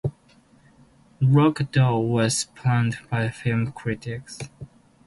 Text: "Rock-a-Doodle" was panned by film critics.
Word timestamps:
"Rock-a-Doodle" 1.21 2.07
was 2.07 2.45
panned 2.55 2.97
by 3.11 3.29
film 3.29 3.71
critics. 3.71 4.39